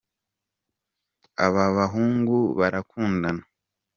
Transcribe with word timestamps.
ababahungu 1.45 2.37
barakundana 2.59 3.43